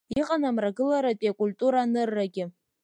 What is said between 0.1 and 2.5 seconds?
Иҟан Амрагыларатәи акультура аныррагьы.